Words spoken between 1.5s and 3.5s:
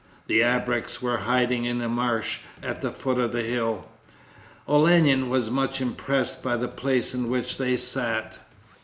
in a marsh at the foot of the